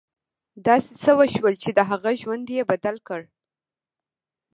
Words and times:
داسې 0.67 0.91
څه 1.01 1.11
وشول 1.19 1.53
چې 1.63 1.69
د 1.77 1.79
هغه 1.89 2.11
ژوند 2.21 2.45
یې 2.57 2.61
بدل 2.71 2.95
کړ 3.07 3.21